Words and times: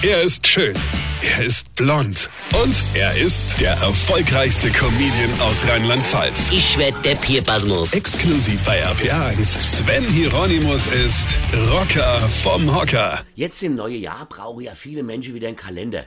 Er 0.00 0.22
ist 0.22 0.46
schön. 0.46 0.76
Er 1.22 1.44
ist 1.44 1.74
blond. 1.74 2.30
Und 2.62 2.84
er 2.94 3.18
ist 3.18 3.60
der 3.60 3.72
erfolgreichste 3.72 4.70
Comedian 4.70 5.40
aus 5.40 5.66
Rheinland-Pfalz. 5.66 6.50
Ich 6.52 6.78
werd 6.78 7.04
der 7.04 7.16
Pierpasmus. 7.16 7.92
Exklusiv 7.92 8.62
bei 8.62 8.80
RPA1. 8.86 9.60
Sven 9.60 10.04
Hieronymus 10.04 10.86
ist 10.86 11.40
Rocker 11.72 12.20
vom 12.28 12.72
Hocker. 12.72 13.24
Jetzt 13.34 13.60
im 13.64 13.74
neuen 13.74 14.00
Jahr 14.00 14.24
brauchen 14.26 14.62
ja 14.62 14.76
viele 14.76 15.02
Menschen 15.02 15.34
wieder 15.34 15.48
einen 15.48 15.56
Kalender, 15.56 16.04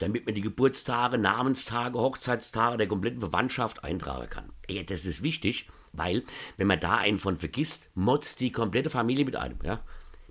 damit 0.00 0.26
man 0.26 0.34
die 0.34 0.40
Geburtstage, 0.40 1.16
Namenstage, 1.16 1.96
Hochzeitstage 1.96 2.76
der 2.76 2.88
kompletten 2.88 3.20
Verwandtschaft 3.20 3.84
eintragen 3.84 4.28
kann. 4.28 4.50
Ja, 4.68 4.82
das 4.82 5.04
ist 5.04 5.22
wichtig, 5.22 5.68
weil, 5.92 6.24
wenn 6.56 6.66
man 6.66 6.80
da 6.80 6.96
einen 6.96 7.20
von 7.20 7.38
vergisst, 7.38 7.88
motzt 7.94 8.40
die 8.40 8.50
komplette 8.50 8.90
Familie 8.90 9.24
mit 9.24 9.36
einem. 9.36 9.60
Ja? 9.62 9.84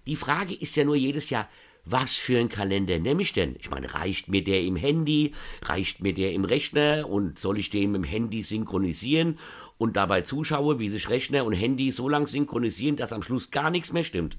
Die 0.08 0.18
Frage 0.18 0.54
ist 0.56 0.76
ja 0.76 0.84
nur 0.84 0.96
jedes 0.98 1.30
Jahr, 1.30 1.48
was 1.92 2.16
für 2.16 2.40
ein 2.40 2.50
Kalender 2.50 3.00
nehme 3.00 3.22
ich 3.22 3.34
denn? 3.34 3.56
Ich 3.60 3.70
meine, 3.70 3.94
reicht 3.94 4.28
mir 4.30 4.44
der 4.44 4.62
im 4.62 4.76
Handy, 4.76 5.34
reicht 5.62 6.02
mir 6.02 6.14
der 6.14 6.34
im 6.34 6.46
Rechner 6.46 7.08
und 7.10 7.40
soll 7.40 7.58
ich 7.60 7.70
den 7.70 7.96
im 7.96 8.04
Handy 8.04 8.44
synchronisieren 8.44 9.40
und 9.78 9.96
dabei 9.96 10.22
zuschaue, 10.22 10.80
wie 10.80 10.90
sich 10.90 11.10
Rechner 11.10 11.46
und 11.46 11.54
Handy 11.54 11.92
so 11.92 12.10
lang 12.10 12.28
synchronisieren, 12.28 12.96
dass 12.96 13.14
am 13.14 13.24
Schluss 13.24 13.52
gar 13.52 13.70
nichts 13.70 13.94
mehr 13.94 14.04
stimmt? 14.04 14.38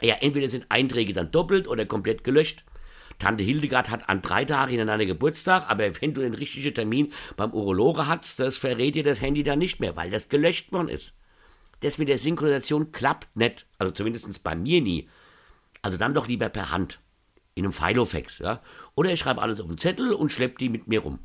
Ja, 0.00 0.16
entweder 0.20 0.48
sind 0.48 0.66
Einträge 0.68 1.12
dann 1.12 1.30
doppelt 1.30 1.68
oder 1.68 1.86
komplett 1.86 2.24
gelöscht. 2.24 2.64
Tante 3.18 3.42
Hildegard 3.42 3.90
hat 3.90 4.08
an 4.08 4.22
drei 4.22 4.44
Tagen 4.44 4.70
hintereinander 4.70 5.06
Geburtstag, 5.06 5.68
aber 5.68 6.00
wenn 6.00 6.14
du 6.14 6.20
den 6.20 6.34
richtigen 6.34 6.74
Termin 6.74 7.12
beim 7.36 7.52
Urologe 7.52 8.06
hast, 8.06 8.38
das 8.38 8.58
verrät 8.58 8.94
dir 8.94 9.02
das 9.02 9.20
Handy 9.20 9.42
dann 9.42 9.58
nicht 9.58 9.80
mehr, 9.80 9.96
weil 9.96 10.10
das 10.10 10.28
gelöscht 10.28 10.72
worden 10.72 10.88
ist. 10.88 11.14
Das 11.80 11.98
mit 11.98 12.08
der 12.08 12.18
Synchronisation 12.18 12.92
klappt 12.92 13.36
nicht, 13.36 13.66
also 13.78 13.92
zumindest 13.92 14.42
bei 14.44 14.54
mir 14.54 14.80
nie. 14.80 15.08
Also 15.82 15.96
dann 15.96 16.14
doch 16.14 16.28
lieber 16.28 16.48
per 16.48 16.70
Hand. 16.70 17.00
In 17.54 17.64
einem 17.64 17.72
Filofax, 17.72 18.38
ja. 18.38 18.60
Oder 18.94 19.12
ich 19.12 19.20
schreibe 19.20 19.42
alles 19.42 19.60
auf 19.60 19.68
einen 19.68 19.78
Zettel 19.78 20.12
und 20.12 20.30
schleppe 20.30 20.58
die 20.58 20.68
mit 20.68 20.86
mir 20.86 21.00
rum. 21.00 21.18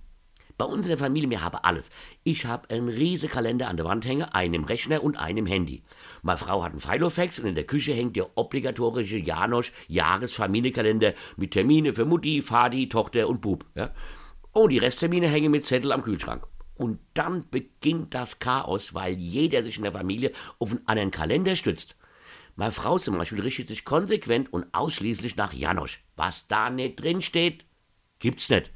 Bei 0.57 0.65
uns 0.65 0.85
in 0.85 0.89
der 0.89 0.97
Familie, 0.99 1.29
wir 1.29 1.43
haben 1.43 1.57
alles. 1.63 1.89
Ich 2.23 2.45
habe 2.45 2.69
einen 2.69 2.87
riesen 2.87 3.29
Kalender 3.29 3.67
an 3.67 3.77
der 3.77 3.87
Wand 3.87 4.05
hängen, 4.05 4.23
einen 4.23 4.53
im 4.53 4.63
Rechner 4.65 5.03
und 5.03 5.17
einen 5.17 5.39
im 5.39 5.45
Handy. 5.47 5.83
Meine 6.21 6.37
Frau 6.37 6.63
hat 6.63 6.71
einen 6.71 6.81
Filofax 6.81 7.39
und 7.39 7.47
in 7.47 7.55
der 7.55 7.65
Küche 7.65 7.93
hängt 7.93 8.15
der 8.15 8.37
obligatorische 8.37 9.17
Janosch 9.17 9.71
Jahresfamilienkalender 9.87 11.13
mit 11.37 11.51
Termine 11.51 11.93
für 11.93 12.05
Mutti, 12.05 12.41
Vati, 12.47 12.87
Tochter 12.87 13.27
und 13.27 13.41
Bub. 13.41 13.65
Ja. 13.73 13.91
Und 14.51 14.69
die 14.69 14.77
Resttermine 14.77 15.27
hängen 15.27 15.51
mit 15.51 15.65
Zettel 15.65 15.91
am 15.91 16.03
Kühlschrank. 16.03 16.45
Und 16.75 16.99
dann 17.15 17.49
beginnt 17.49 18.13
das 18.13 18.37
Chaos, 18.37 18.93
weil 18.93 19.13
jeder 19.13 19.63
sich 19.63 19.77
in 19.77 19.83
der 19.83 19.91
Familie 19.91 20.31
auf 20.59 20.71
einen 20.71 20.87
anderen 20.87 21.11
Kalender 21.11 21.55
stützt. 21.55 21.95
Meine 22.55 22.71
Frau 22.71 22.99
zum 22.99 23.17
Beispiel 23.17 23.41
richtet 23.41 23.67
sich 23.67 23.83
konsequent 23.83 24.53
und 24.53 24.67
ausschließlich 24.73 25.35
nach 25.35 25.53
Janosch. 25.53 26.03
Was 26.15 26.47
da 26.47 26.69
nicht 26.69 27.01
drin 27.01 27.21
steht, 27.21 27.65
gibt's 28.19 28.49
nicht. 28.49 28.71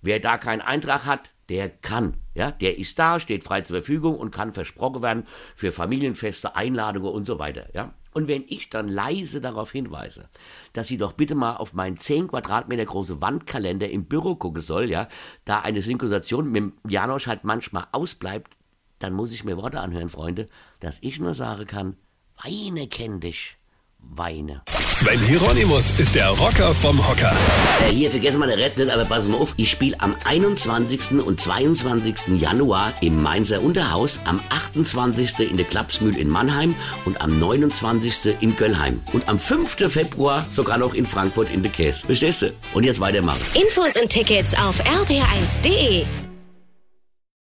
Wer 0.00 0.20
da 0.20 0.38
keinen 0.38 0.60
Eintrag 0.60 1.06
hat, 1.06 1.32
der 1.48 1.68
kann. 1.68 2.16
Ja, 2.34 2.50
der 2.50 2.78
ist 2.78 2.98
da, 2.98 3.18
steht 3.18 3.44
frei 3.44 3.62
zur 3.62 3.76
Verfügung 3.76 4.16
und 4.16 4.30
kann 4.30 4.52
versprochen 4.52 5.02
werden 5.02 5.26
für 5.54 5.72
Familienfeste, 5.72 6.54
Einladungen 6.54 7.12
und 7.12 7.24
so 7.24 7.38
weiter. 7.38 7.68
Ja. 7.74 7.94
Und 8.12 8.28
wenn 8.28 8.44
ich 8.48 8.70
dann 8.70 8.88
leise 8.88 9.40
darauf 9.40 9.72
hinweise, 9.72 10.30
dass 10.72 10.86
sie 10.86 10.96
doch 10.96 11.12
bitte 11.12 11.34
mal 11.34 11.56
auf 11.56 11.74
meinen 11.74 11.96
10 11.96 12.28
Quadratmeter 12.28 12.84
große 12.84 13.20
Wandkalender 13.20 13.90
im 13.90 14.06
Büro 14.06 14.36
gucken 14.36 14.62
soll, 14.62 14.90
ja, 14.90 15.08
da 15.44 15.60
eine 15.60 15.82
Synchronisation 15.82 16.50
mit 16.50 16.72
Janosch 16.88 17.26
halt 17.26 17.44
manchmal 17.44 17.86
ausbleibt, 17.92 18.56
dann 18.98 19.12
muss 19.12 19.32
ich 19.32 19.44
mir 19.44 19.56
Worte 19.58 19.80
anhören, 19.80 20.08
Freunde, 20.08 20.48
dass 20.80 20.98
ich 21.02 21.20
nur 21.20 21.34
sagen 21.34 21.66
kann, 21.66 21.96
Weine 22.42 22.86
kenn 22.86 23.20
dich. 23.20 23.56
Weine. 23.98 24.62
Sven 24.86 25.18
Hieronymus 25.20 25.90
ist 25.98 26.14
der 26.14 26.28
Rocker 26.28 26.74
vom 26.74 27.06
Hocker. 27.06 27.34
Äh, 27.80 27.90
hier, 27.90 28.10
vergessen 28.10 28.40
wir 28.40 28.46
Red 28.48 28.78
nicht, 28.78 28.90
aber 28.90 29.04
pass 29.04 29.26
mal 29.26 29.36
auf. 29.36 29.52
Ich 29.56 29.70
spiele 29.70 30.00
am 30.00 30.14
21. 30.24 31.20
und 31.24 31.40
22. 31.40 32.40
Januar 32.40 32.94
im 33.00 33.22
Mainzer 33.22 33.60
Unterhaus, 33.62 34.20
am 34.24 34.40
28. 34.50 35.50
in 35.50 35.56
der 35.56 35.66
Klapsmühl 35.66 36.16
in 36.16 36.28
Mannheim 36.28 36.74
und 37.04 37.20
am 37.20 37.38
29. 37.38 38.36
in 38.40 38.54
Göllheim. 38.56 39.02
Und 39.12 39.28
am 39.28 39.38
5. 39.38 39.90
Februar 39.90 40.46
sogar 40.50 40.78
noch 40.78 40.94
in 40.94 41.04
Frankfurt 41.04 41.50
in 41.52 41.62
der 41.62 41.72
Käse. 41.72 42.06
Verstehst 42.06 42.42
du? 42.42 42.52
Und 42.74 42.84
jetzt 42.84 43.00
weitermachen. 43.00 43.42
Infos 43.54 44.00
und 44.00 44.08
Tickets 44.08 44.54
auf 44.54 44.80
rb1.de. 44.82 46.25